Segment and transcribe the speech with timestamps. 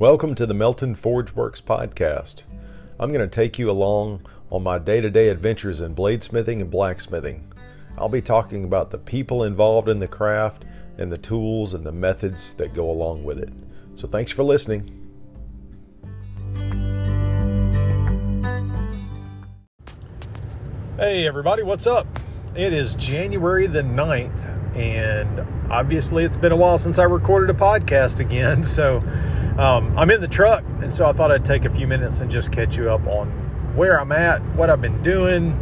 [0.00, 2.44] Welcome to the Melton Forge Works podcast.
[2.98, 6.70] I'm going to take you along on my day to day adventures in bladesmithing and
[6.70, 7.52] blacksmithing.
[7.98, 10.64] I'll be talking about the people involved in the craft
[10.96, 13.50] and the tools and the methods that go along with it.
[13.94, 14.88] So, thanks for listening.
[20.96, 22.06] Hey, everybody, what's up?
[22.56, 27.58] It is January the 9th, and obviously it's been a while since I recorded a
[27.58, 28.62] podcast again.
[28.70, 28.98] So
[29.58, 32.30] um, I'm in the truck, and so I thought I'd take a few minutes and
[32.30, 33.28] just catch you up on
[33.74, 35.52] where I'm at, what I've been doing,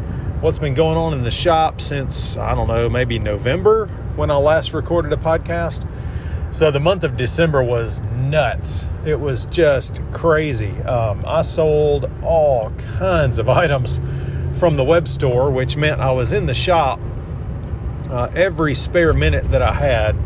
[0.40, 4.36] what's been going on in the shop since, I don't know, maybe November when I
[4.36, 5.88] last recorded a podcast.
[6.50, 8.86] So the month of December was nuts.
[9.04, 10.72] It was just crazy.
[10.82, 14.00] Um, I sold all kinds of items
[14.58, 17.00] from the web store, which meant I was in the shop
[18.10, 20.16] uh, every spare minute that I had.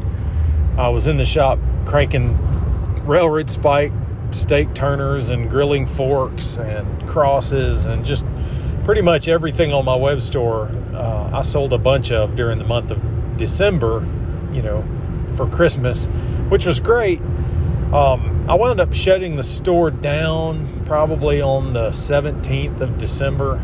[0.77, 2.38] I was in the shop cranking
[3.04, 3.93] railroad spike
[4.30, 8.24] steak turners and grilling forks and crosses and just
[8.84, 10.70] pretty much everything on my web store.
[10.95, 14.07] Uh, I sold a bunch of during the month of December,
[14.52, 14.85] you know,
[15.37, 16.07] for Christmas,
[16.48, 17.20] which was great.
[17.92, 23.57] Um, I wound up shutting the store down probably on the 17th of December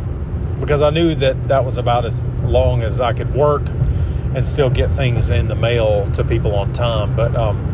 [0.60, 3.62] because I knew that that was about as long as I could work
[4.34, 7.16] and still get things in the mail to people on time.
[7.16, 7.64] But um,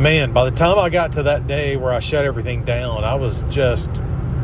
[0.00, 3.14] man, by the time I got to that day where I shut everything down, I
[3.14, 3.90] was just,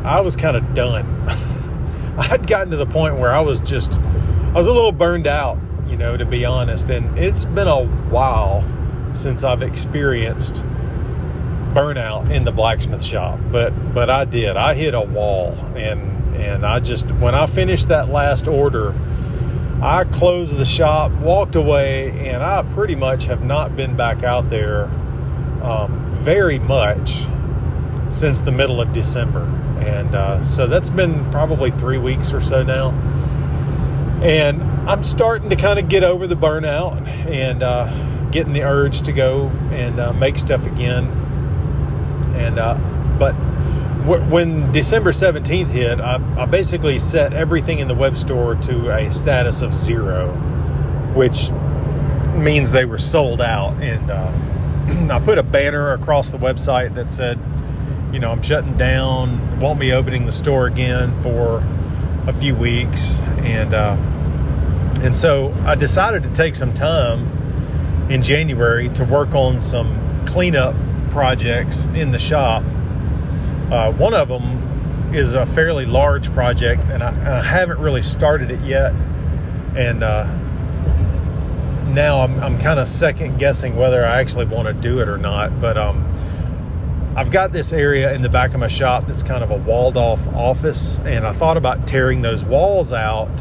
[0.03, 1.05] I was kind of done.
[2.17, 5.27] I had gotten to the point where I was just, I was a little burned
[5.27, 5.57] out,
[5.87, 6.89] you know, to be honest.
[6.89, 8.63] And it's been a while
[9.13, 10.63] since I've experienced
[11.73, 14.57] burnout in the blacksmith shop, but but I did.
[14.57, 18.93] I hit a wall, and and I just, when I finished that last order,
[19.83, 24.49] I closed the shop, walked away, and I pretty much have not been back out
[24.49, 24.85] there
[25.61, 27.25] um, very much
[28.07, 29.43] since the middle of December.
[29.81, 32.91] And uh, so that's been probably three weeks or so now.
[34.23, 39.01] And I'm starting to kind of get over the burnout and uh, getting the urge
[39.01, 41.07] to go and uh, make stuff again.
[42.37, 42.75] And, uh,
[43.19, 43.35] but
[44.05, 49.11] when December 17th hit, I, I, basically set everything in the web store to a
[49.13, 50.33] status of zero,
[51.13, 51.51] which
[52.35, 53.81] means they were sold out.
[53.81, 57.39] And uh, I put a banner across the website that said,
[58.11, 61.63] you know, I'm shutting down, won't be opening the store again for
[62.27, 63.19] a few weeks.
[63.39, 63.95] And, uh,
[65.01, 70.75] and so I decided to take some time in January to work on some cleanup
[71.09, 72.63] projects in the shop
[73.73, 78.51] uh, one of them is a fairly large project, and I, I haven't really started
[78.51, 78.93] it yet.
[79.75, 80.25] And uh,
[81.87, 85.17] now I'm, I'm kind of second guessing whether I actually want to do it or
[85.17, 85.59] not.
[85.59, 86.05] But um,
[87.15, 89.97] I've got this area in the back of my shop that's kind of a walled
[89.97, 93.31] off office, and I thought about tearing those walls out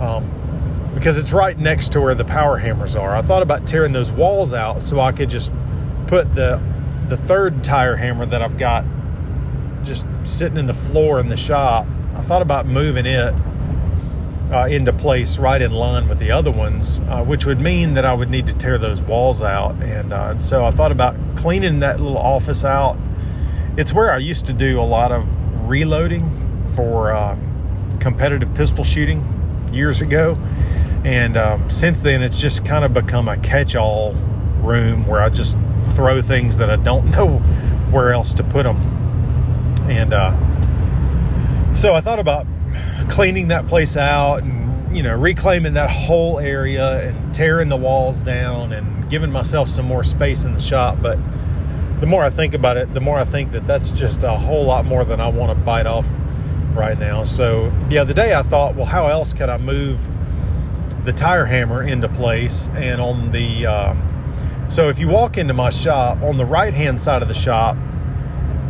[0.00, 3.16] um, because it's right next to where the power hammers are.
[3.16, 5.50] I thought about tearing those walls out so I could just
[6.06, 6.62] put the
[7.08, 8.84] the third tire hammer that I've got
[9.84, 11.86] just sitting in the floor in the shop.
[12.14, 13.34] I thought about moving it
[14.52, 18.04] uh, into place right in line with the other ones, uh, which would mean that
[18.04, 19.74] I would need to tear those walls out.
[19.82, 22.98] And, uh, so I thought about cleaning that little office out.
[23.76, 25.26] It's where I used to do a lot of
[25.66, 27.38] reloading for uh,
[27.98, 29.26] competitive pistol shooting
[29.72, 30.38] years ago.
[31.04, 34.12] And um, since then, it's just kind of become a catch all
[34.60, 35.56] room where I just
[35.94, 37.38] throw things that I don't know
[37.90, 39.01] where else to put them.
[39.88, 42.46] And uh, so I thought about
[43.08, 48.22] cleaning that place out and, you know, reclaiming that whole area and tearing the walls
[48.22, 50.98] down and giving myself some more space in the shop.
[51.02, 51.18] But
[52.00, 54.64] the more I think about it, the more I think that that's just a whole
[54.64, 56.06] lot more than I want to bite off
[56.74, 57.22] right now.
[57.22, 60.00] So, yeah, the day I thought, well, how else could I move
[61.04, 62.70] the tire hammer into place?
[62.74, 67.00] And on the, um, so if you walk into my shop, on the right hand
[67.00, 67.76] side of the shop,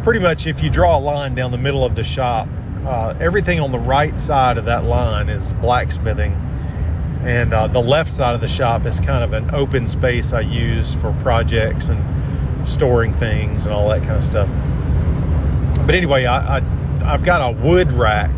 [0.03, 2.49] pretty much if you draw a line down the middle of the shop,
[2.85, 6.33] uh, everything on the right side of that line is blacksmithing,
[7.23, 10.41] and uh, the left side of the shop is kind of an open space I
[10.41, 14.49] use for projects and storing things and all that kind of stuff.
[15.87, 16.63] But anyway, I, I
[17.05, 18.33] I've got a wood rack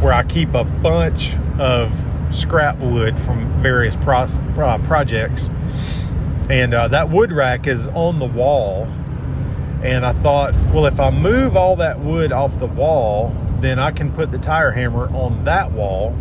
[0.00, 1.92] where I keep a bunch of
[2.30, 5.50] scrap wood from various uh, projects,
[6.48, 8.88] and uh, that wood rack is on the wall
[9.82, 13.90] and I thought, well, if I move all that wood off the wall, then I
[13.90, 16.16] can put the tire hammer on that wall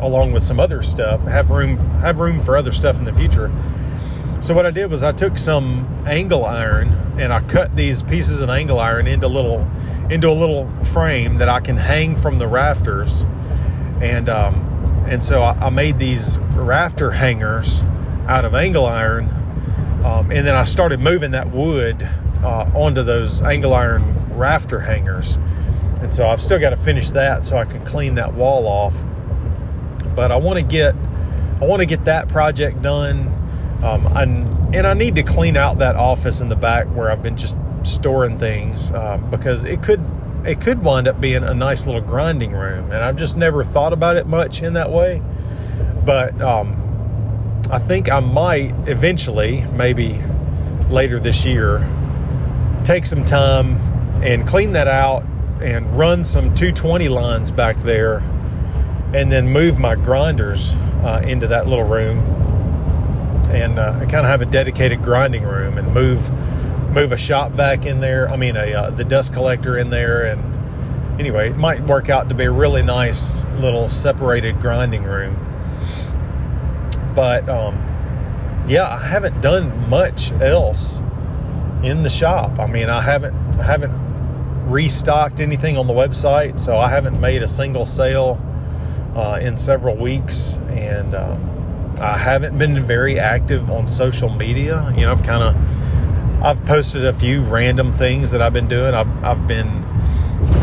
[0.00, 1.20] along with some other stuff.
[1.22, 3.52] Have room have room for other stuff in the future.
[4.40, 8.40] So what I did was I took some angle iron and I cut these pieces
[8.40, 9.68] of angle iron into little
[10.08, 13.26] into a little frame that I can hang from the rafters,
[14.00, 17.82] and um, and so I, I made these rafter hangers
[18.26, 19.28] out of angle iron,
[20.04, 22.08] um, and then I started moving that wood
[22.42, 25.36] uh, onto those angle iron rafter hangers,
[26.00, 28.94] and so I've still got to finish that so I can clean that wall off.
[30.14, 30.94] But I want to get
[31.60, 33.40] I want to get that project done
[33.82, 37.22] um, and, and I need to clean out that office in the back where I've
[37.22, 40.04] been just storing things um, because it could
[40.44, 43.92] it could wind up being a nice little grinding room, and I've just never thought
[43.92, 45.22] about it much in that way.
[46.04, 50.18] But um, I think I might eventually, maybe
[50.88, 51.86] later this year,
[52.84, 53.76] take some time
[54.22, 55.24] and clean that out
[55.60, 58.18] and run some 220 lines back there,
[59.12, 60.74] and then move my grinders
[61.04, 62.18] uh, into that little room
[63.50, 66.30] and uh, kind of have a dedicated grinding room and move
[66.90, 68.28] move a shop vac in there.
[68.28, 72.28] I mean, a uh, the dust collector in there, and anyway, it might work out
[72.28, 75.36] to be a really nice little separated grinding room.
[77.14, 77.74] But um,
[78.68, 81.02] yeah, I haven't done much else
[81.82, 82.58] in the shop.
[82.58, 83.92] I mean, I haven't I haven't
[84.70, 88.40] restocked anything on the website, so I haven't made a single sale
[89.14, 94.92] uh, in several weeks, and um, I haven't been very active on social media.
[94.96, 98.94] You know, I've kind of I've posted a few random things that I've been doing.
[98.94, 99.86] I've, I've been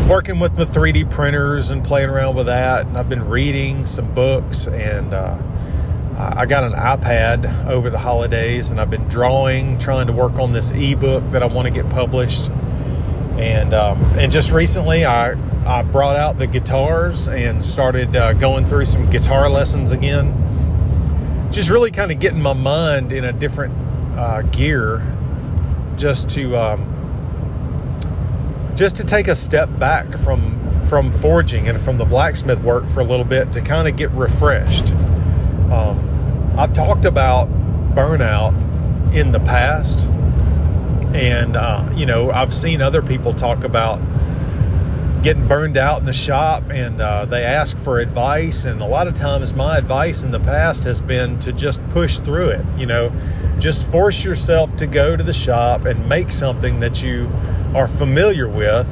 [0.08, 4.12] working with the 3D printers and playing around with that, and I've been reading some
[4.14, 5.14] books and.
[5.14, 5.38] Uh,
[6.18, 10.52] I got an iPad over the holidays and I've been drawing, trying to work on
[10.52, 12.50] this ebook that I want to get published.
[13.38, 18.66] And um, and just recently, I I brought out the guitars and started uh, going
[18.66, 20.34] through some guitar lessons again
[21.50, 23.74] just really kind of getting my mind in a different
[24.18, 25.02] uh, gear
[25.96, 26.94] just to um,
[28.76, 30.56] just to take a step back from
[30.88, 34.10] from forging and from the blacksmith work for a little bit to kind of get
[34.12, 34.90] refreshed.
[35.70, 36.07] Um,
[36.58, 37.48] I've talked about
[37.94, 38.52] burnout
[39.14, 40.08] in the past,
[41.14, 44.00] and uh, you know I've seen other people talk about
[45.22, 49.08] getting burned out in the shop and uh, they ask for advice and a lot
[49.08, 52.86] of times my advice in the past has been to just push through it you
[52.86, 53.12] know.
[53.58, 57.28] Just force yourself to go to the shop and make something that you
[57.74, 58.88] are familiar with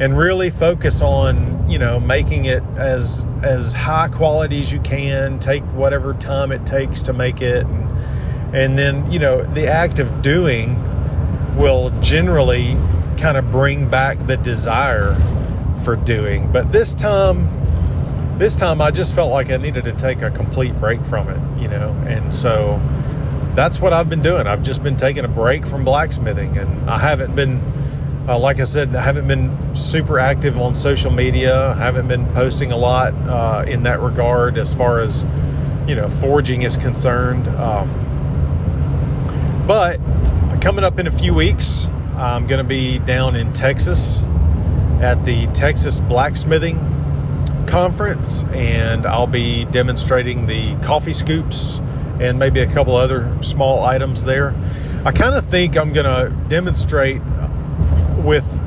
[0.00, 5.38] and really focus on you know making it as as high quality as you can
[5.38, 9.98] take whatever time it takes to make it and, and then you know the act
[9.98, 10.76] of doing
[11.56, 12.76] will generally
[13.18, 15.14] kind of bring back the desire
[15.84, 16.50] for doing.
[16.50, 17.48] But this time,
[18.38, 21.60] this time I just felt like I needed to take a complete break from it,
[21.60, 22.80] you know, and so
[23.54, 24.46] that's what I've been doing.
[24.46, 27.58] I've just been taking a break from blacksmithing, and I haven't been,
[28.28, 31.70] uh, like I said, I haven't been super active on social media.
[31.70, 35.24] I haven't been posting a lot uh, in that regard as far as
[35.88, 37.48] you know forging is concerned.
[37.48, 39.98] Um, but
[40.60, 44.22] coming up in a few weeks, I'm going to be down in Texas
[45.00, 46.76] at the Texas Blacksmithing
[47.66, 51.80] Conference, and I'll be demonstrating the coffee scoops
[52.20, 54.54] and maybe a couple other small items there.
[55.04, 57.22] I kind of think I'm going to demonstrate
[58.28, 58.62] with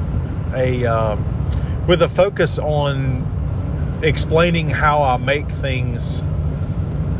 [0.55, 6.23] a um, with a focus on explaining how I make things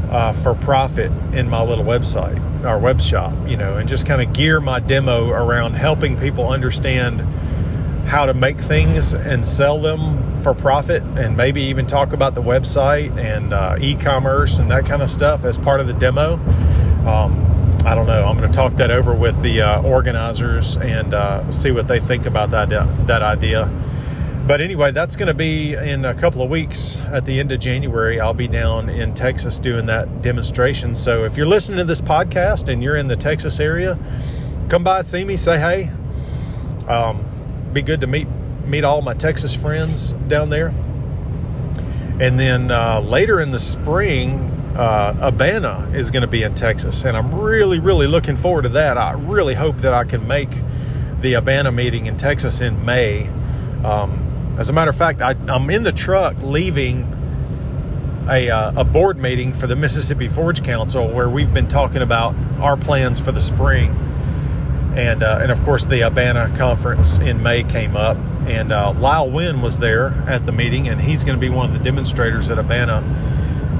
[0.10, 4.24] uh, for profit in my little website, our web shop, you know, and just kind
[4.24, 7.22] of gear my demo around helping people understand
[8.08, 12.42] how to make things and sell them for profit and maybe even talk about the
[12.42, 16.34] website and uh, e-commerce and that kind of stuff as part of the demo.
[17.08, 17.52] Um,
[17.86, 18.26] i don't know.
[18.26, 22.00] I'm going to talk that over with the uh, organizers and uh, see what they
[22.00, 22.70] think about that
[23.08, 23.66] that idea.
[24.46, 27.60] But anyway that's going to be in a couple of weeks at the end of
[27.60, 28.20] january.
[28.20, 30.96] I'll be down in texas doing that demonstration.
[30.96, 33.98] So if you're listening to this podcast and you're in the texas area
[34.68, 35.92] come by see me say hey.
[36.88, 37.26] Um,
[37.74, 38.28] be good to meet
[38.66, 40.68] meet all my Texas friends down there.
[42.20, 47.04] And then uh, later in the spring, uh, Abana is going to be in Texas,
[47.04, 48.98] and I'm really, really looking forward to that.
[48.98, 50.50] I really hope that I can make
[51.22, 53.28] the Abana meeting in Texas in May.
[53.84, 57.18] Um, as a matter of fact, I, am in the truck leaving
[58.30, 62.36] a, uh, a board meeting for the Mississippi Forge Council where we've been talking about
[62.60, 63.96] our plans for the spring
[64.96, 69.30] and uh, and of course the Abana conference in May came up, and uh, Lyle
[69.30, 72.50] Wynn was there at the meeting, and he's going to be one of the demonstrators
[72.50, 73.02] at Abana.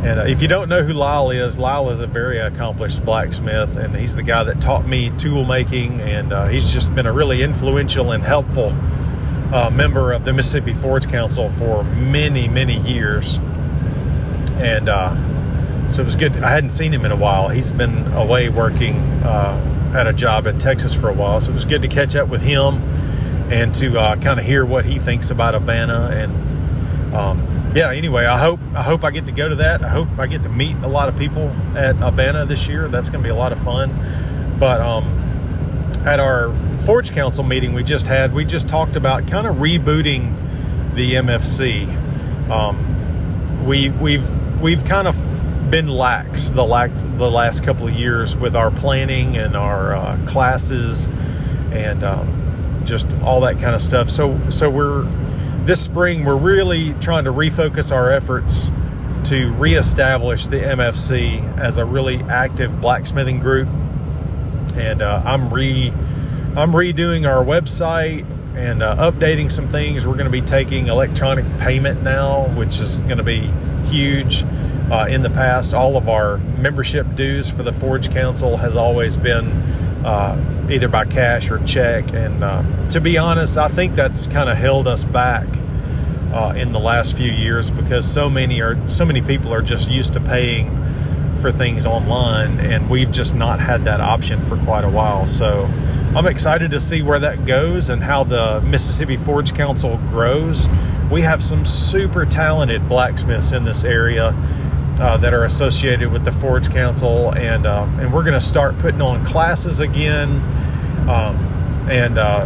[0.04, 3.76] And uh, if you don't know who Lyle is, Lyle is a very accomplished blacksmith,
[3.76, 7.14] and he's the guy that taught me tool making, and uh, he's just been a
[7.14, 8.76] really influential and helpful
[9.54, 13.38] uh, member of the Mississippi Forge Council for many, many years.
[14.58, 16.36] And uh, so it was good.
[16.38, 17.50] I hadn't seen him in a while.
[17.50, 21.54] He's been away working uh, at a job in Texas for a while, so it
[21.54, 22.82] was good to catch up with him
[23.52, 26.51] and to uh, kind of hear what he thinks about Abana and.
[27.74, 29.82] Yeah, anyway, I hope I hope I get to go to that.
[29.82, 32.90] I hope I get to meet a lot of people at Abana this year.
[32.90, 34.58] That's going to be a lot of fun.
[34.60, 35.06] But um,
[36.06, 36.54] at our
[36.86, 41.88] Forge Council meeting we just had, we just talked about kind of rebooting the MFC.
[42.50, 45.16] Um, we we've we've kind of
[45.72, 50.20] been lax the lax the last couple of years with our planning and our uh,
[50.28, 51.06] classes
[51.72, 54.10] and um, just all that kind of stuff.
[54.10, 55.08] So so we're
[55.66, 58.72] this spring, we're really trying to refocus our efforts
[59.26, 63.68] to reestablish the MFC as a really active blacksmithing group.
[64.76, 65.94] And uh, I'm re
[66.56, 68.26] I'm redoing our website
[68.56, 70.06] and uh, updating some things.
[70.06, 73.48] We're going to be taking electronic payment now, which is going to be
[73.86, 74.44] huge.
[74.92, 79.16] Uh, in the past, all of our membership dues for the Forge Council has always
[79.16, 79.48] been
[80.06, 80.36] uh,
[80.72, 82.14] either by cash or check.
[82.14, 85.48] And uh, to be honest, I think that's kind of held us back
[86.34, 89.90] uh, in the last few years because so many are so many people are just
[89.90, 90.78] used to paying
[91.42, 95.26] for things online, and we've just not had that option for quite a while.
[95.26, 95.66] So
[96.16, 100.68] I'm excited to see where that goes and how the Mississippi Forge Council grows.
[101.12, 104.32] We have some super talented blacksmiths in this area
[105.02, 108.78] uh, that are associated with the Forge Council, and uh, and we're going to start
[108.78, 110.30] putting on classes again.
[111.10, 112.46] Um, and uh,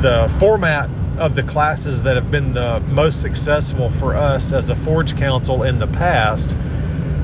[0.00, 4.76] the format of the classes that have been the most successful for us as a
[4.76, 6.52] Forge Council in the past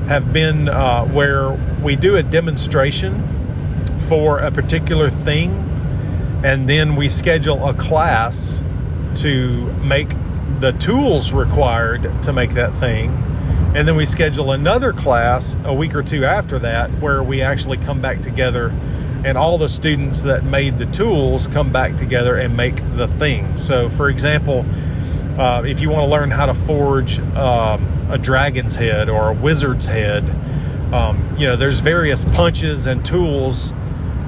[0.09, 3.23] have been uh, where we do a demonstration
[4.09, 5.51] for a particular thing,
[6.43, 8.61] and then we schedule a class
[9.15, 10.09] to make
[10.59, 13.32] the tools required to make that thing
[13.75, 17.77] and then we schedule another class a week or two after that where we actually
[17.77, 18.69] come back together
[19.25, 23.57] and all the students that made the tools come back together and make the thing.
[23.57, 24.65] So, for example,
[25.39, 29.33] uh, if you want to learn how to forge um, a dragon's head or a
[29.33, 30.29] wizard's head,
[30.93, 33.71] um, you know, there's various punches and tools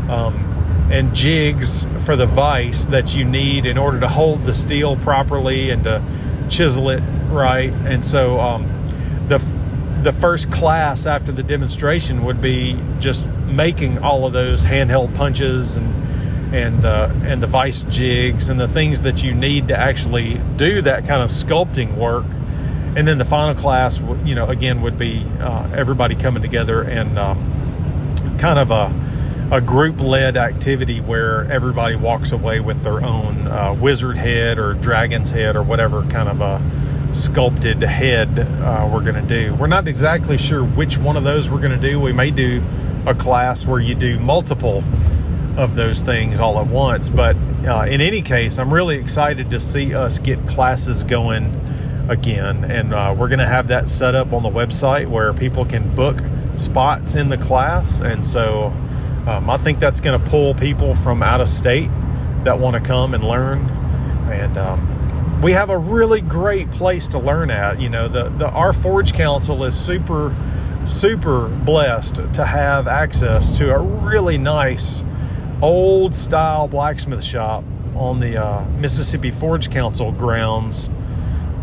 [0.09, 4.97] um, and jigs for the vise that you need in order to hold the steel
[4.97, 6.03] properly and to
[6.49, 7.71] chisel it right.
[7.71, 8.74] And so, um,
[10.05, 15.75] the first class after the demonstration would be just making all of those handheld punches
[15.75, 20.37] and and uh, and the vice jigs and the things that you need to actually
[20.57, 22.25] do that kind of sculpting work.
[22.95, 27.17] And then the final class, you know, again would be uh, everybody coming together and
[27.17, 28.93] um, kind of a
[29.51, 34.75] a group led activity where everybody walks away with their own uh, wizard head or
[34.75, 39.55] dragon's head or whatever kind of a sculpted head uh, we're going to do.
[39.55, 41.99] We're not exactly sure which one of those we're going to do.
[41.99, 42.61] We may do
[43.05, 44.83] a class where you do multiple
[45.57, 47.09] of those things all at once.
[47.09, 51.55] But uh, in any case, I'm really excited to see us get classes going
[52.09, 52.69] again.
[52.69, 55.95] And uh, we're going to have that set up on the website where people can
[55.95, 56.19] book
[56.55, 58.01] spots in the class.
[58.01, 58.65] And so
[59.25, 61.89] um, I think that's going to pull people from out of state
[62.43, 63.69] that want to come and learn.
[64.29, 64.94] And um,
[65.41, 67.79] we have a really great place to learn at.
[67.79, 70.35] You know, the, the our Forge Council is super,
[70.85, 75.03] super blessed to have access to a really nice
[75.61, 77.63] old style blacksmith shop
[77.95, 80.89] on the uh, Mississippi Forge Council grounds.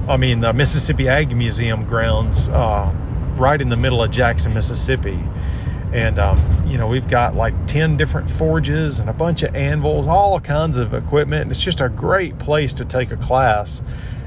[0.09, 2.93] I mean, the Mississippi Ag Museum grounds, uh,
[3.37, 5.23] right in the middle of Jackson, Mississippi.
[5.93, 10.07] And, um, you know, we've got like 10 different forges and a bunch of anvils,
[10.07, 11.43] all kinds of equipment.
[11.43, 13.83] And it's just a great place to take a class.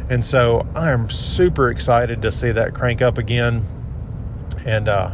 [0.09, 3.65] And so I'm super excited to see that crank up again.
[4.63, 5.11] And uh,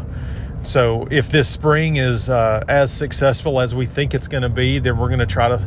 [0.64, 4.80] so if this spring is uh, as successful as we think it's going to be,
[4.80, 5.66] then we're going to try to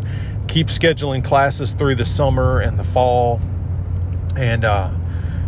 [0.48, 3.40] keep scheduling classes through the summer and the fall
[4.36, 4.90] and uh,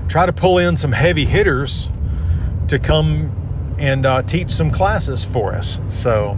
[0.08, 1.90] try to pull in some heavy hitters
[2.68, 3.45] to come
[3.78, 5.80] and uh, teach some classes for us.
[5.88, 6.36] So,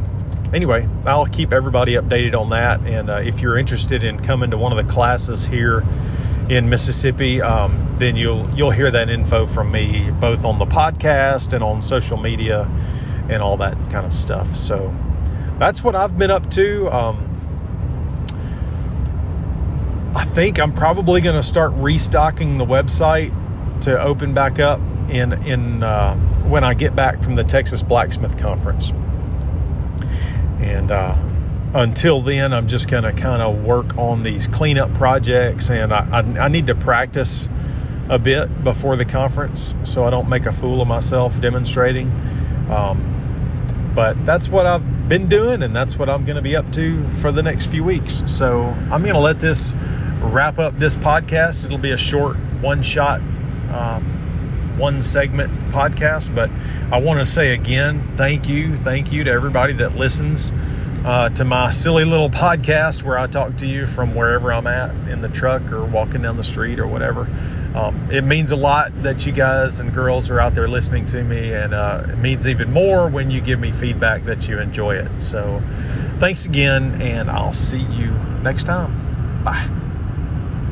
[0.52, 2.80] anyway, I'll keep everybody updated on that.
[2.80, 5.84] And uh, if you're interested in coming to one of the classes here
[6.48, 11.52] in Mississippi, um, then you'll you'll hear that info from me both on the podcast
[11.52, 12.70] and on social media
[13.28, 14.56] and all that kind of stuff.
[14.56, 14.94] So
[15.58, 16.88] that's what I've been up to.
[16.90, 17.24] Um,
[20.14, 23.32] I think I'm probably going to start restocking the website
[23.82, 24.80] to open back up
[25.10, 26.14] in in uh,
[26.48, 28.92] when I get back from the Texas Blacksmith Conference.
[30.60, 31.16] And uh,
[31.74, 36.08] until then, I'm just going to kind of work on these cleanup projects, and I,
[36.10, 37.48] I, I need to practice
[38.08, 42.10] a bit before the conference so I don't make a fool of myself demonstrating.
[42.70, 43.14] Um,
[43.94, 47.06] but that's what I've been doing, and that's what I'm going to be up to
[47.14, 48.22] for the next few weeks.
[48.26, 49.74] So I'm going to let this
[50.20, 51.64] wrap up this podcast.
[51.64, 53.20] It'll be a short, one shot,
[53.72, 54.27] um,
[54.78, 56.34] one segment podcast.
[56.34, 56.50] But
[56.92, 58.76] I want to say again, thank you.
[58.78, 60.52] Thank you to everybody that listens
[61.04, 64.94] uh, to my silly little podcast where I talk to you from wherever I'm at
[65.08, 67.28] in the truck or walking down the street or whatever.
[67.74, 71.22] Um, it means a lot that you guys and girls are out there listening to
[71.22, 74.96] me, and uh, it means even more when you give me feedback that you enjoy
[74.96, 75.22] it.
[75.22, 75.62] So,
[76.18, 78.10] thanks again, and I'll see you
[78.42, 79.42] next time.
[79.44, 79.87] Bye.